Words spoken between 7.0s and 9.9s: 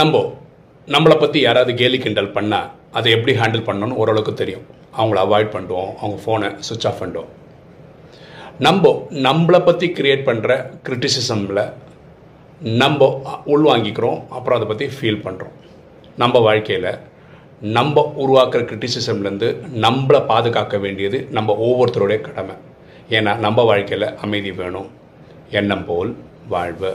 பண்ணுவோம். நம்ம நம்மளை பற்றி